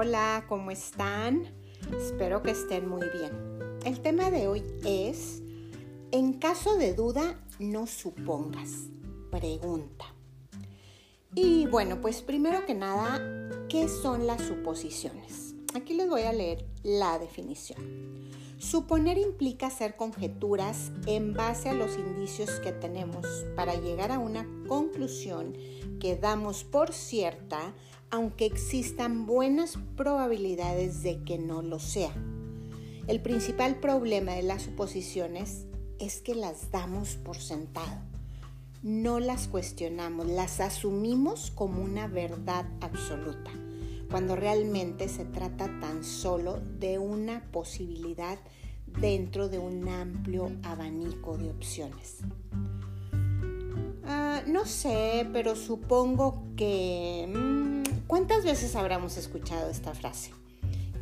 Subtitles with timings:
[0.00, 1.48] Hola, ¿cómo están?
[1.92, 3.32] Espero que estén muy bien.
[3.84, 5.42] El tema de hoy es,
[6.12, 8.90] en caso de duda, no supongas,
[9.32, 10.04] pregunta.
[11.34, 13.20] Y bueno, pues primero que nada,
[13.68, 15.56] ¿qué son las suposiciones?
[15.74, 17.80] Aquí les voy a leer la definición.
[18.58, 23.24] Suponer implica hacer conjeturas en base a los indicios que tenemos
[23.54, 25.56] para llegar a una conclusión
[26.00, 27.72] que damos por cierta,
[28.10, 32.12] aunque existan buenas probabilidades de que no lo sea.
[33.06, 35.66] El principal problema de las suposiciones
[36.00, 38.02] es que las damos por sentado.
[38.82, 43.52] No las cuestionamos, las asumimos como una verdad absoluta
[44.10, 48.38] cuando realmente se trata tan solo de una posibilidad
[49.00, 52.18] dentro de un amplio abanico de opciones.
[54.04, 57.28] Ah, no sé, pero supongo que...
[57.32, 60.30] Mm, ¿Cuántas veces habremos escuchado esta frase?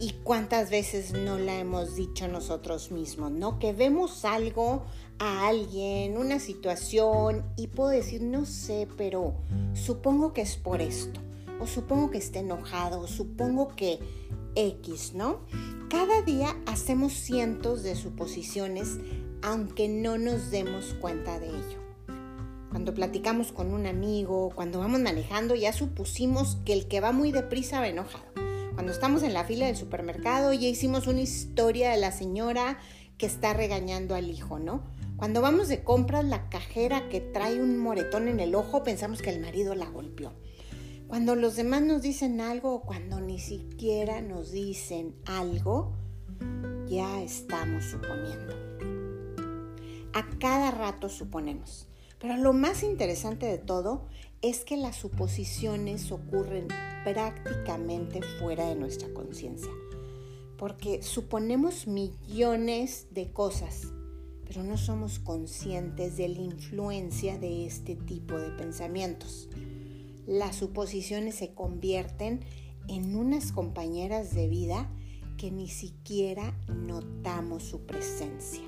[0.00, 3.30] ¿Y cuántas veces no la hemos dicho nosotros mismos?
[3.30, 3.58] ¿No?
[3.58, 4.84] Que vemos algo
[5.18, 9.34] a alguien, una situación, y puedo decir, no sé, pero
[9.74, 11.20] supongo que es por esto
[11.60, 13.98] o supongo que esté enojado, o supongo que
[14.54, 15.40] X, ¿no?
[15.88, 18.98] Cada día hacemos cientos de suposiciones
[19.40, 21.78] aunque no nos demos cuenta de ello.
[22.70, 27.30] Cuando platicamos con un amigo, cuando vamos manejando, ya supusimos que el que va muy
[27.30, 28.24] deprisa va enojado.
[28.74, 32.80] Cuando estamos en la fila del supermercado, ya hicimos una historia de la señora
[33.16, 34.82] que está regañando al hijo, ¿no?
[35.16, 39.30] Cuando vamos de compras, la cajera que trae un moretón en el ojo, pensamos que
[39.30, 40.32] el marido la golpeó.
[41.08, 45.92] Cuando los demás nos dicen algo o cuando ni siquiera nos dicen algo,
[46.88, 48.54] ya estamos suponiendo.
[50.14, 51.86] A cada rato suponemos.
[52.18, 54.08] Pero lo más interesante de todo
[54.42, 56.66] es que las suposiciones ocurren
[57.04, 59.70] prácticamente fuera de nuestra conciencia.
[60.58, 63.92] Porque suponemos millones de cosas,
[64.44, 69.48] pero no somos conscientes de la influencia de este tipo de pensamientos
[70.26, 72.40] las suposiciones se convierten
[72.88, 74.90] en unas compañeras de vida
[75.36, 78.62] que ni siquiera notamos su presencia.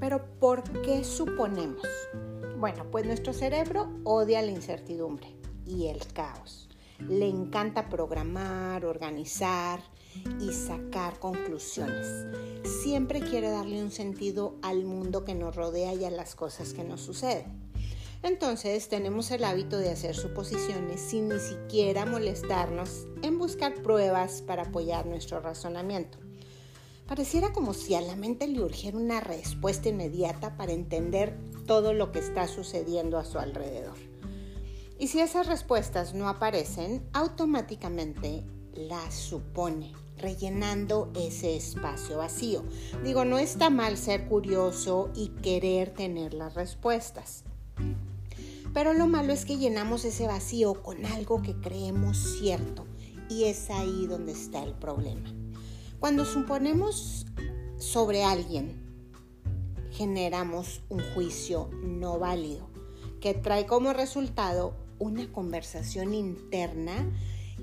[0.00, 1.97] Pero ¿por qué suponemos?
[2.58, 5.28] Bueno, pues nuestro cerebro odia la incertidumbre
[5.64, 6.68] y el caos.
[6.98, 9.80] Le encanta programar, organizar
[10.40, 12.26] y sacar conclusiones.
[12.82, 16.82] Siempre quiere darle un sentido al mundo que nos rodea y a las cosas que
[16.82, 17.70] nos suceden.
[18.24, 24.64] Entonces tenemos el hábito de hacer suposiciones sin ni siquiera molestarnos en buscar pruebas para
[24.64, 26.18] apoyar nuestro razonamiento.
[27.08, 31.34] Pareciera como si a la mente le urgiera una respuesta inmediata para entender
[31.66, 33.96] todo lo que está sucediendo a su alrededor.
[34.98, 42.62] Y si esas respuestas no aparecen, automáticamente las supone, rellenando ese espacio vacío.
[43.02, 47.44] Digo, no está mal ser curioso y querer tener las respuestas.
[48.74, 52.84] Pero lo malo es que llenamos ese vacío con algo que creemos cierto
[53.30, 55.32] y es ahí donde está el problema.
[56.00, 57.26] Cuando suponemos
[57.76, 58.80] sobre alguien,
[59.90, 62.68] generamos un juicio no válido
[63.20, 67.10] que trae como resultado una conversación interna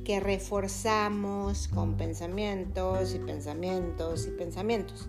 [0.04, 5.08] que reforzamos con pensamientos y pensamientos y pensamientos.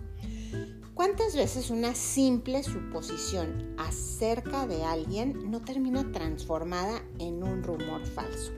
[0.93, 8.53] ¿Cuántas veces una simple suposición acerca de alguien no termina transformada en un rumor falso?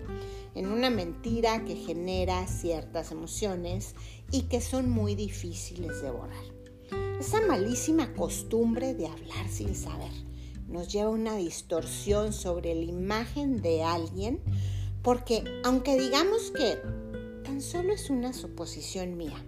[0.55, 3.95] En una mentira que genera ciertas emociones
[4.31, 6.43] y que son muy difíciles de borrar.
[7.19, 10.11] Esa malísima costumbre de hablar sin saber
[10.67, 14.39] nos lleva a una distorsión sobre la imagen de alguien
[15.01, 16.77] porque aunque digamos que
[17.43, 19.43] tan solo es una suposición mía,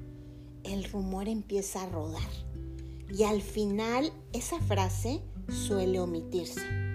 [0.64, 2.30] el rumor empieza a rodar
[3.10, 6.91] y al final esa frase suele omitirse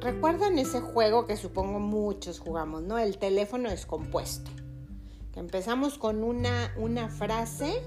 [0.00, 2.98] ¿Recuerdan ese juego que supongo muchos jugamos, ¿no?
[2.98, 4.50] El teléfono descompuesto.
[5.32, 7.82] Que empezamos con una, una frase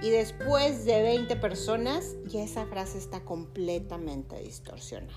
[0.00, 5.12] y después de 20 personas ya esa frase está completamente distorsionada.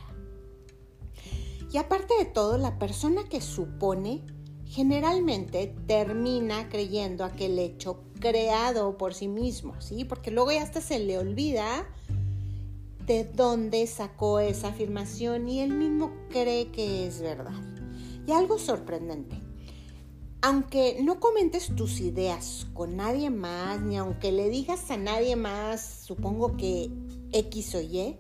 [1.72, 4.22] Y aparte de todo, la persona que supone
[4.66, 10.04] generalmente termina creyendo aquel hecho creado por sí mismo, ¿sí?
[10.04, 11.88] Porque luego ya hasta se le olvida
[13.12, 17.62] de dónde sacó esa afirmación y él mismo cree que es verdad.
[18.26, 19.36] Y algo sorprendente.
[20.42, 26.04] aunque no comentes tus ideas con nadie más, ni aunque le digas a nadie más,
[26.06, 26.90] supongo que
[27.34, 28.18] X o Y,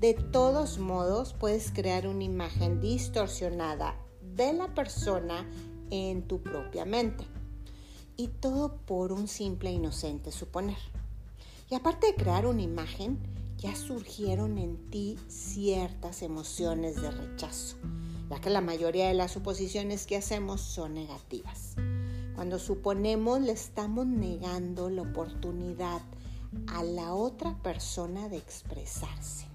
[0.00, 3.96] de todos modos puedes crear una imagen distorsionada
[4.36, 5.50] de la persona
[5.90, 7.24] en tu propia mente.
[8.16, 10.78] Y todo por un simple inocente suponer.
[11.68, 13.18] Y aparte de crear una imagen,
[13.58, 17.76] ya surgieron en ti ciertas emociones de rechazo
[18.30, 21.74] ya que la mayoría de las suposiciones que hacemos son negativas.
[22.34, 26.02] Cuando suponemos le estamos negando la oportunidad
[26.68, 29.46] a la otra persona de expresarse.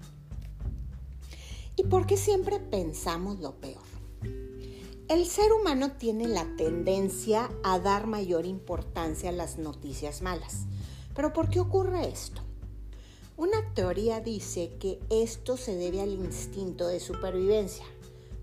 [1.76, 3.82] ¿Y por qué siempre pensamos lo peor?
[5.08, 10.66] El ser humano tiene la tendencia a dar mayor importancia a las noticias malas.
[11.14, 12.43] ¿Pero por qué ocurre esto?
[13.36, 17.84] Una teoría dice que esto se debe al instinto de supervivencia,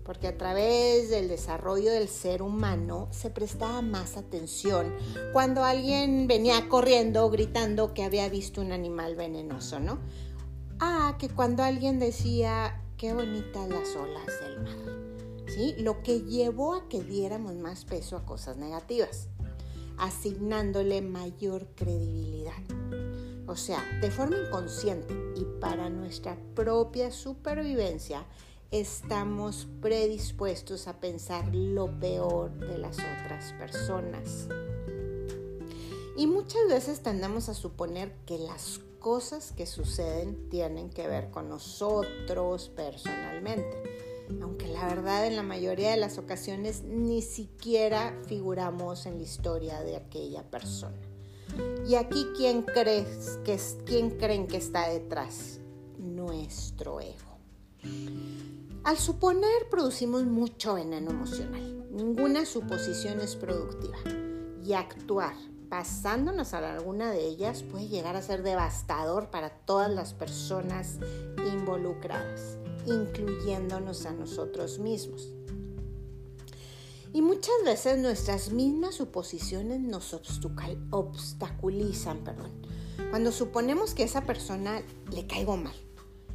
[0.04, 4.94] porque a través del desarrollo del ser humano se prestaba más atención
[5.32, 9.98] cuando alguien venía corriendo gritando que había visto un animal venenoso, ¿no?
[10.78, 15.74] Ah, que cuando alguien decía, qué bonitas las olas del mar, ¿sí?
[15.78, 19.28] Lo que llevó a que diéramos más peso a cosas negativas,
[19.96, 22.62] asignándole mayor credibilidad.
[23.52, 28.24] O sea, de forma inconsciente y para nuestra propia supervivencia,
[28.70, 34.48] estamos predispuestos a pensar lo peor de las otras personas.
[36.16, 41.50] Y muchas veces tendemos a suponer que las cosas que suceden tienen que ver con
[41.50, 43.82] nosotros personalmente,
[44.40, 49.82] aunque la verdad en la mayoría de las ocasiones ni siquiera figuramos en la historia
[49.82, 51.11] de aquella persona.
[51.86, 55.60] Y aquí, ¿quién, crees que, quién creen que está detrás?
[55.98, 57.38] Nuestro ego.
[58.84, 61.86] Al suponer producimos mucho veneno emocional.
[61.90, 63.98] Ninguna suposición es productiva.
[64.64, 65.34] Y actuar
[65.72, 70.98] basándonos a alguna de ellas puede llegar a ser devastador para todas las personas
[71.50, 75.32] involucradas, incluyéndonos a nosotros mismos.
[77.12, 82.52] Y muchas veces nuestras mismas suposiciones nos obstaculizan, perdón,
[83.10, 84.82] cuando suponemos que a esa persona
[85.12, 85.74] le caigo mal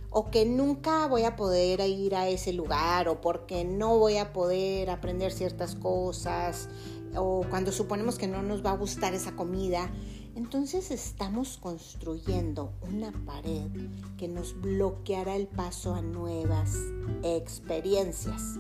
[0.09, 4.33] o que nunca voy a poder ir a ese lugar o porque no voy a
[4.33, 6.69] poder aprender ciertas cosas
[7.15, 9.89] o cuando suponemos que no nos va a gustar esa comida,
[10.35, 13.71] entonces estamos construyendo una pared
[14.17, 16.75] que nos bloqueará el paso a nuevas
[17.23, 18.59] experiencias.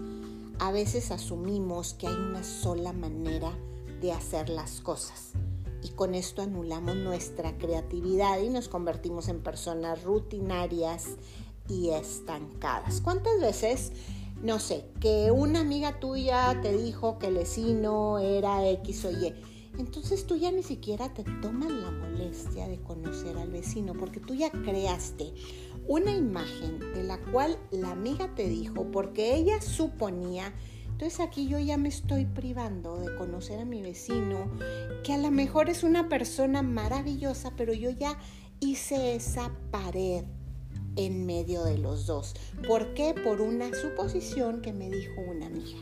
[0.59, 3.55] A veces asumimos que hay una sola manera
[4.01, 5.33] de hacer las cosas
[5.83, 11.09] y con esto anulamos nuestra creatividad y nos convertimos en personas rutinarias
[11.69, 13.01] y estancadas.
[13.01, 13.91] ¿Cuántas veces,
[14.41, 19.35] no sé, que una amiga tuya te dijo que el vecino era X o Y?
[19.77, 24.33] Entonces tú ya ni siquiera te tomas la molestia de conocer al vecino porque tú
[24.33, 25.31] ya creaste
[25.87, 30.53] una imagen de la cual la amiga te dijo porque ella suponía
[30.97, 34.49] entonces aquí yo ya me estoy privando de conocer a mi vecino,
[35.03, 38.17] que a lo mejor es una persona maravillosa, pero yo ya
[38.61, 40.23] hice esa pared
[40.95, 42.33] en medio de los dos.
[42.67, 43.13] ¿Por qué?
[43.13, 45.77] Por una suposición que me dijo una amiga.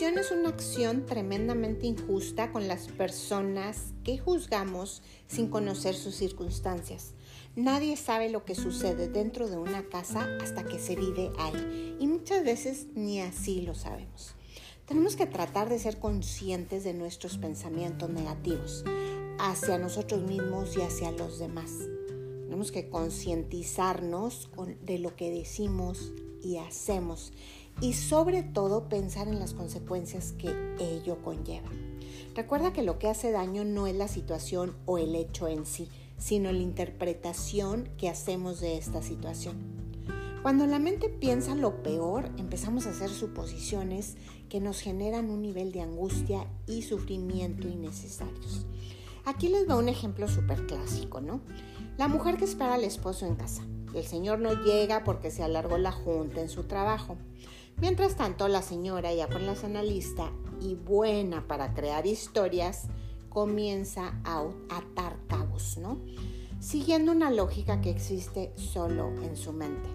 [0.00, 7.14] Es una acción tremendamente injusta con las personas que juzgamos sin conocer sus circunstancias.
[7.56, 12.06] Nadie sabe lo que sucede dentro de una casa hasta que se vive ahí y
[12.06, 14.36] muchas veces ni así lo sabemos.
[14.86, 18.84] Tenemos que tratar de ser conscientes de nuestros pensamientos negativos
[19.40, 21.72] hacia nosotros mismos y hacia los demás.
[22.44, 24.48] Tenemos que concientizarnos
[24.80, 27.32] de lo que decimos y hacemos
[27.80, 31.68] y sobre todo pensar en las consecuencias que ello conlleva.
[32.34, 35.88] Recuerda que lo que hace daño no es la situación o el hecho en sí,
[36.18, 39.56] sino la interpretación que hacemos de esta situación.
[40.42, 44.16] Cuando la mente piensa lo peor, empezamos a hacer suposiciones
[44.48, 48.64] que nos generan un nivel de angustia y sufrimiento innecesarios.
[49.24, 51.40] Aquí les va un ejemplo súper clásico, ¿no?
[51.98, 53.62] La mujer que espera al esposo en casa.
[53.94, 57.16] El señor no llega porque se alargó la junta en su trabajo.
[57.80, 62.88] Mientras tanto, la señora, ya con la analista y buena para crear historias,
[63.28, 66.00] comienza a atar cabos, ¿no?
[66.58, 69.88] Siguiendo una lógica que existe solo en su mente.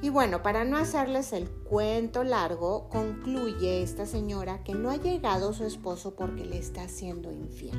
[0.00, 5.52] Y bueno, para no hacerles el cuento largo, concluye esta señora que no ha llegado
[5.52, 7.78] su esposo porque le está siendo infiel.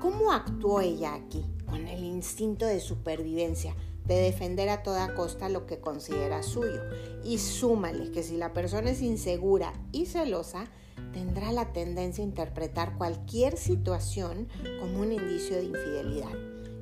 [0.00, 1.44] ¿Cómo actuó ella aquí?
[1.66, 3.74] Con el instinto de supervivencia,
[4.06, 6.80] de defender a toda costa lo que considera suyo.
[7.24, 10.66] Y súmale que si la persona es insegura y celosa,
[11.12, 14.48] tendrá la tendencia a interpretar cualquier situación
[14.80, 16.32] como un indicio de infidelidad.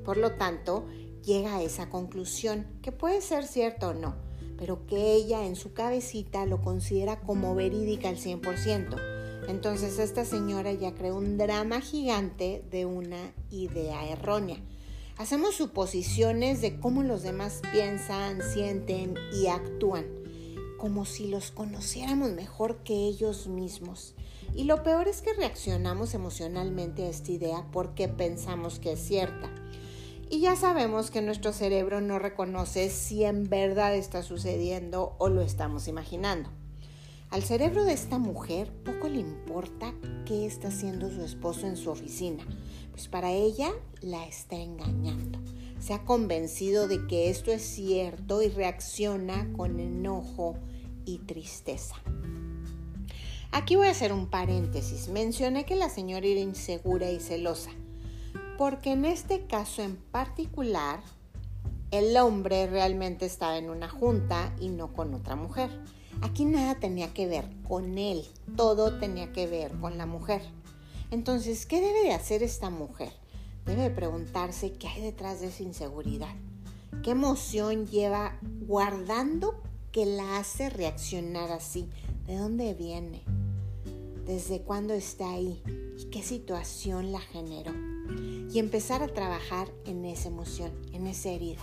[0.03, 0.85] Por lo tanto,
[1.23, 4.15] llega a esa conclusión, que puede ser cierto o no,
[4.57, 9.15] pero que ella en su cabecita lo considera como verídica al 100%.
[9.47, 14.57] Entonces esta señora ya creó un drama gigante de una idea errónea.
[15.17, 20.05] Hacemos suposiciones de cómo los demás piensan, sienten y actúan,
[20.77, 24.13] como si los conociéramos mejor que ellos mismos.
[24.53, 29.49] Y lo peor es que reaccionamos emocionalmente a esta idea porque pensamos que es cierta.
[30.29, 35.41] Y ya sabemos que nuestro cerebro no reconoce si en verdad está sucediendo o lo
[35.41, 36.49] estamos imaginando.
[37.29, 39.93] Al cerebro de esta mujer poco le importa
[40.25, 42.45] qué está haciendo su esposo en su oficina,
[42.91, 45.39] pues para ella la está engañando.
[45.79, 50.55] Se ha convencido de que esto es cierto y reacciona con enojo
[51.05, 51.95] y tristeza.
[53.51, 55.09] Aquí voy a hacer un paréntesis.
[55.09, 57.71] Mencioné que la señora era insegura y celosa
[58.57, 60.99] porque en este caso en particular
[61.91, 65.69] el hombre realmente estaba en una junta y no con otra mujer.
[66.21, 70.41] Aquí nada tenía que ver con él, todo tenía que ver con la mujer.
[71.11, 73.11] Entonces, ¿qué debe de hacer esta mujer?
[73.65, 76.35] Debe preguntarse qué hay detrás de esa inseguridad.
[77.03, 81.89] ¿Qué emoción lleva guardando que la hace reaccionar así?
[82.27, 83.21] ¿De dónde viene?
[84.25, 85.61] ¿Desde cuándo está ahí?
[85.99, 87.73] ¿Y qué situación la generó?
[88.55, 91.61] y empezar a trabajar en esa emoción, en esa herida.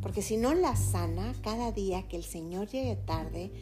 [0.00, 3.52] Porque si no la sana, cada día que el Señor llegue tarde,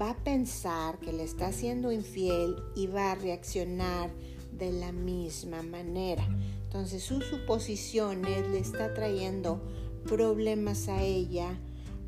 [0.00, 4.10] va a pensar que le está siendo infiel y va a reaccionar
[4.52, 6.26] de la misma manera.
[6.64, 9.60] Entonces sus suposiciones le está trayendo
[10.06, 11.58] problemas a ella,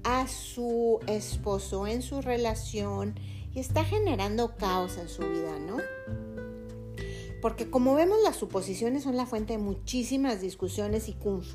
[0.04, 3.14] a su esposo, en su relación
[3.54, 5.78] y está generando caos en su vida, ¿no?
[7.40, 11.08] porque como vemos las suposiciones son la fuente de muchísimas discusiones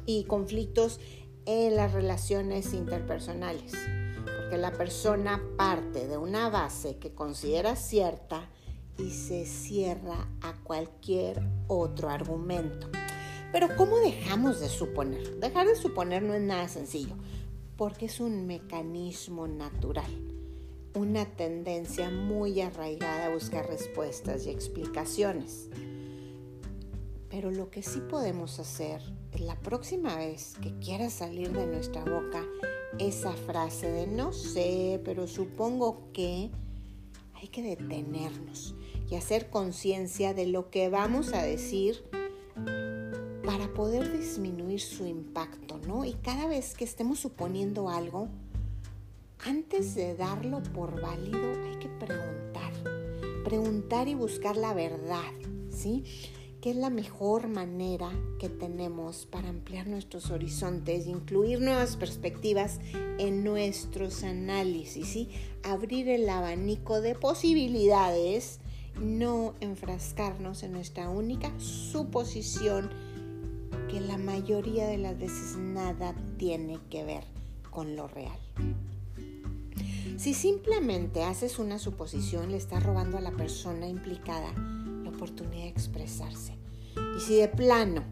[0.06, 1.00] y, conflictos
[1.46, 3.74] en las relaciones interpersonales,
[4.46, 8.48] porque la persona parte de una base que considera cierta
[8.96, 12.88] y se cierra a cualquier otro argumento.
[13.52, 15.40] Pero ¿cómo dejamos de suponer?
[15.40, 17.16] Dejar de suponer no es nada sencillo,
[17.76, 20.12] porque es un mecanismo natural,
[20.94, 25.70] una tendencia muy arraigada a buscar respuestas y explicaciones.
[27.32, 29.02] Pero lo que sí podemos hacer
[29.40, 32.46] la próxima vez que quiera salir de nuestra boca
[33.00, 36.50] esa frase de no sé, pero supongo que
[37.34, 38.76] hay que detenernos
[39.10, 42.04] y hacer conciencia de lo que vamos a decir
[43.46, 46.06] para poder disminuir su impacto, ¿no?
[46.06, 48.30] Y cada vez que estemos suponiendo algo,
[49.46, 52.74] antes de darlo por válido, hay que preguntar.
[53.44, 55.32] Preguntar y buscar la verdad,
[55.70, 56.04] ¿sí?
[56.66, 62.80] Que es la mejor manera que tenemos para ampliar nuestros horizontes, incluir nuevas perspectivas
[63.20, 65.30] en nuestros análisis, ¿sí?
[65.62, 68.62] abrir el abanico de posibilidades,
[69.00, 72.90] no enfrascarnos en nuestra única suposición
[73.88, 77.26] que la mayoría de las veces nada tiene que ver
[77.70, 78.40] con lo real.
[80.18, 84.52] Si simplemente haces una suposición, le estás robando a la persona implicada
[85.26, 86.54] oportunidad de expresarse.
[87.18, 88.04] Y si de plano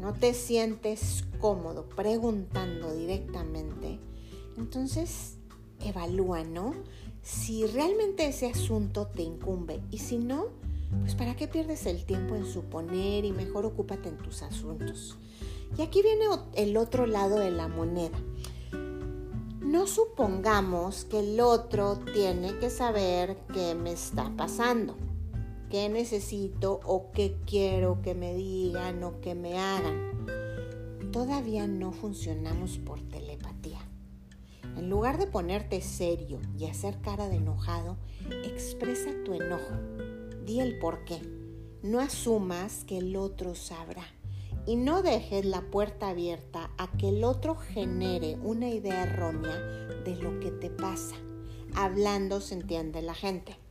[0.00, 3.98] no te sientes cómodo preguntando directamente,
[4.56, 5.36] entonces
[5.80, 6.74] evalúa, ¿no?
[7.22, 10.46] Si realmente ese asunto te incumbe y si no,
[11.00, 15.16] pues ¿para qué pierdes el tiempo en suponer y mejor ocúpate en tus asuntos?
[15.78, 18.18] Y aquí viene el otro lado de la moneda.
[19.60, 24.96] No supongamos que el otro tiene que saber qué me está pasando
[25.72, 30.26] qué necesito o qué quiero que me digan o que me hagan.
[31.12, 33.80] Todavía no funcionamos por telepatía.
[34.76, 37.96] En lugar de ponerte serio y hacer cara de enojado,
[38.44, 39.72] expresa tu enojo.
[40.44, 41.22] Di el por qué.
[41.82, 44.04] No asumas que el otro sabrá.
[44.66, 49.56] Y no dejes la puerta abierta a que el otro genere una idea errónea
[50.04, 51.16] de lo que te pasa.
[51.74, 53.61] Hablando se entiende la gente.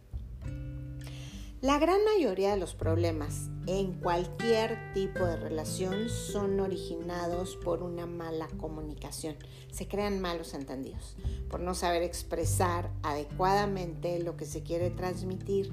[1.61, 8.07] La gran mayoría de los problemas en cualquier tipo de relación son originados por una
[8.07, 9.35] mala comunicación.
[9.71, 11.15] Se crean malos entendidos,
[11.51, 15.71] por no saber expresar adecuadamente lo que se quiere transmitir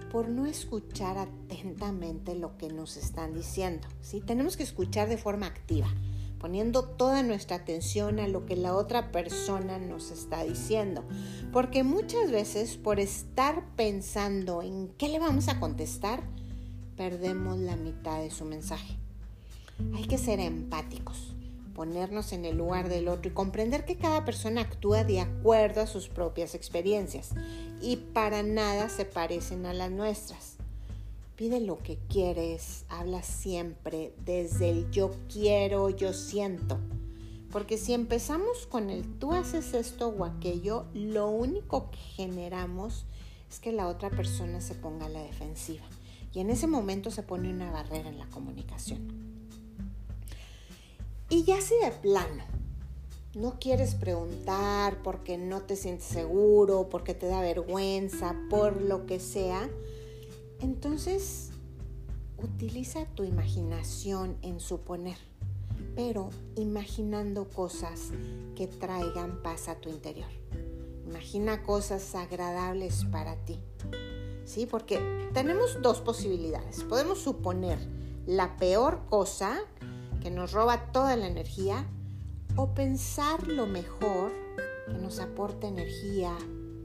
[0.00, 3.86] o por no escuchar atentamente lo que nos están diciendo.
[4.00, 4.20] ¿sí?
[4.20, 5.86] Tenemos que escuchar de forma activa
[6.40, 11.04] poniendo toda nuestra atención a lo que la otra persona nos está diciendo.
[11.52, 16.22] Porque muchas veces por estar pensando en qué le vamos a contestar,
[16.96, 18.96] perdemos la mitad de su mensaje.
[19.94, 21.34] Hay que ser empáticos,
[21.74, 25.86] ponernos en el lugar del otro y comprender que cada persona actúa de acuerdo a
[25.86, 27.30] sus propias experiencias
[27.82, 30.59] y para nada se parecen a las nuestras.
[31.40, 36.76] Pide lo que quieres, habla siempre desde el yo quiero, yo siento.
[37.50, 43.06] Porque si empezamos con el tú haces esto o aquello, lo único que generamos
[43.48, 45.86] es que la otra persona se ponga a la defensiva.
[46.34, 49.08] Y en ese momento se pone una barrera en la comunicación.
[51.30, 52.44] Y ya si de plano
[53.34, 59.20] no quieres preguntar porque no te sientes seguro, porque te da vergüenza, por lo que
[59.20, 59.70] sea,
[60.60, 61.50] entonces,
[62.38, 65.16] utiliza tu imaginación en suponer,
[65.94, 68.10] pero imaginando cosas
[68.54, 70.28] que traigan paz a tu interior.
[71.06, 73.58] Imagina cosas agradables para ti.
[74.44, 74.66] ¿Sí?
[74.66, 75.00] Porque
[75.32, 76.82] tenemos dos posibilidades.
[76.84, 77.78] Podemos suponer
[78.26, 79.60] la peor cosa
[80.20, 81.86] que nos roba toda la energía
[82.56, 84.32] o pensar lo mejor
[84.86, 86.36] que nos aporta energía,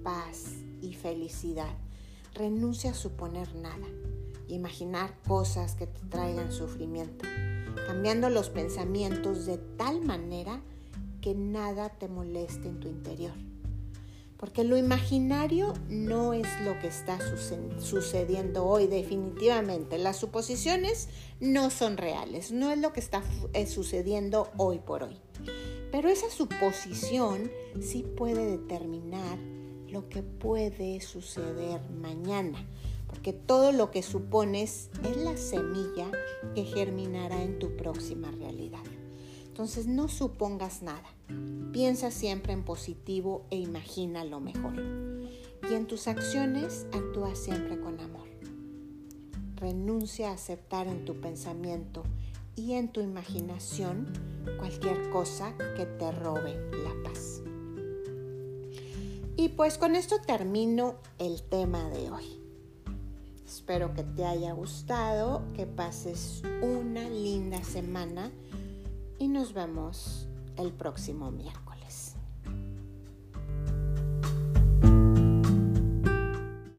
[0.04, 0.52] paz
[0.82, 1.85] y felicidad
[2.36, 3.88] renuncia a suponer nada,
[4.48, 7.26] imaginar cosas que te traigan sufrimiento,
[7.88, 10.62] cambiando los pensamientos de tal manera
[11.22, 13.34] que nada te moleste en tu interior.
[14.38, 17.18] Porque lo imaginario no es lo que está
[17.80, 19.98] sucediendo hoy definitivamente.
[19.98, 21.08] Las suposiciones
[21.40, 23.24] no son reales, no es lo que está
[23.54, 25.18] eh, sucediendo hoy por hoy.
[25.90, 29.40] Pero esa suposición sí puede determinar
[29.96, 32.60] lo que puede suceder mañana,
[33.08, 36.12] porque todo lo que supones es la semilla
[36.54, 38.84] que germinará en tu próxima realidad.
[39.48, 41.08] Entonces no supongas nada,
[41.72, 44.74] piensa siempre en positivo e imagina lo mejor.
[45.70, 48.28] Y en tus acciones actúa siempre con amor.
[49.56, 52.04] Renuncia a aceptar en tu pensamiento
[52.58, 54.08] y en tu imaginación
[54.58, 57.35] cualquier cosa que te robe la paz.
[59.46, 62.42] Y pues con esto termino el tema de hoy.
[63.46, 68.32] Espero que te haya gustado, que pases una linda semana
[69.20, 70.28] y nos vemos
[70.58, 71.65] el próximo miércoles.